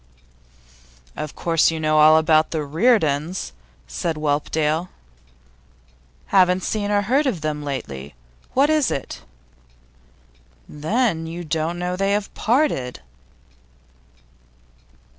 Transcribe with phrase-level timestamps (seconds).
[1.15, 3.51] 'Of course you know all about the Reardons?'
[3.87, 4.89] said Whelpdale.
[6.25, 8.15] 'Haven't seen or heard of them lately.
[8.55, 9.21] What is it?'
[10.67, 13.01] 'Then you don't know that they have parted?